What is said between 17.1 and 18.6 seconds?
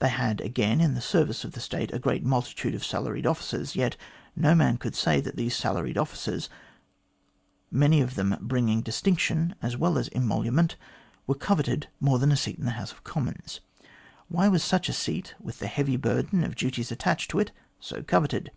to it, so coveted